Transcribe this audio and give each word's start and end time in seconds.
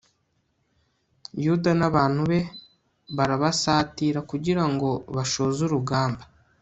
yuda 1.43 1.71
n'abantu 1.79 2.21
be 2.29 2.39
barabasatira 3.17 4.19
kugira 4.31 4.63
ngo 4.71 4.89
bashoze 5.15 5.59
urugamba 5.67 6.23